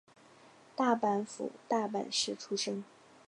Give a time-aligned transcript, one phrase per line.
[0.75, 2.83] 大阪府大阪市出身。